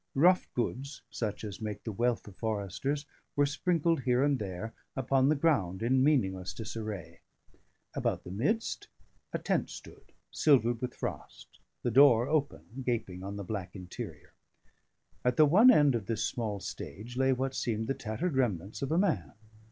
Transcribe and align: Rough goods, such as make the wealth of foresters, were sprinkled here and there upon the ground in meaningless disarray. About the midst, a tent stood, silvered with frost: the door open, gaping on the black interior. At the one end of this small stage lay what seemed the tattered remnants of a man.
Rough 0.15 0.51
goods, 0.55 1.03
such 1.11 1.43
as 1.43 1.61
make 1.61 1.83
the 1.83 1.91
wealth 1.91 2.27
of 2.27 2.35
foresters, 2.35 3.05
were 3.35 3.45
sprinkled 3.45 4.01
here 4.01 4.23
and 4.23 4.39
there 4.39 4.73
upon 4.95 5.29
the 5.29 5.35
ground 5.35 5.83
in 5.83 6.03
meaningless 6.03 6.55
disarray. 6.55 7.19
About 7.93 8.23
the 8.23 8.31
midst, 8.31 8.87
a 9.31 9.37
tent 9.37 9.69
stood, 9.69 10.11
silvered 10.31 10.81
with 10.81 10.95
frost: 10.95 11.59
the 11.83 11.91
door 11.91 12.27
open, 12.27 12.81
gaping 12.83 13.21
on 13.21 13.35
the 13.35 13.43
black 13.43 13.75
interior. 13.75 14.33
At 15.23 15.37
the 15.37 15.45
one 15.45 15.69
end 15.69 15.93
of 15.93 16.07
this 16.07 16.23
small 16.23 16.59
stage 16.59 17.15
lay 17.15 17.31
what 17.31 17.53
seemed 17.53 17.85
the 17.85 17.93
tattered 17.93 18.33
remnants 18.35 18.81
of 18.81 18.91
a 18.91 18.97
man. 18.97 19.33